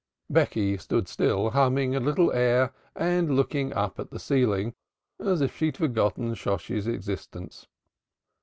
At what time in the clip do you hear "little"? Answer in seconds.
1.99-2.31